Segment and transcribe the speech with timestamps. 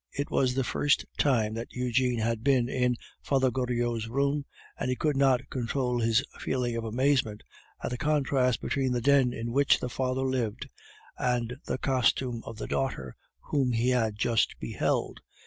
[0.13, 4.45] It was the first time that Eugene had been in Father Goriot's room,
[4.79, 7.43] and he could not control his feeling of amazement
[7.83, 10.67] at the contrast between the den in which the father lived
[11.19, 13.15] and the costume of the daughter
[13.51, 15.19] whom he had just beheld.